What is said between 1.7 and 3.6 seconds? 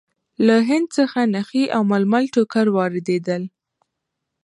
او ململ ټوکر واردېدل.